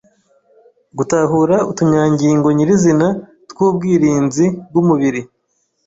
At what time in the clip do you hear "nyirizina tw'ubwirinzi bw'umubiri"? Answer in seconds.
2.57-5.21